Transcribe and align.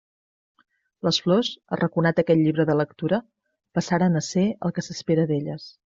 Les 1.07 1.19
flors, 1.25 1.51
arraconat 1.77 2.21
aquell 2.23 2.41
llibre 2.47 2.67
de 2.71 2.77
lectura, 2.79 3.19
passaren 3.79 4.21
a 4.21 4.25
ser 4.33 4.47
el 4.55 4.75
que 4.79 4.87
s'espera 4.87 5.29
d'elles. 5.35 5.69